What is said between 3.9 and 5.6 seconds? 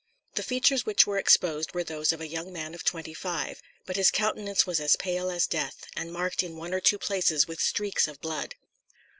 his countenance was as pale as